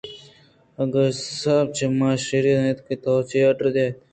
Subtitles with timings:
[0.81, 1.41] اِداہرکس
[1.75, 3.89] چہ ما شیزاری اِنت ءُتو موچی ءِ آرڈر ءِ گپ ءَجنئے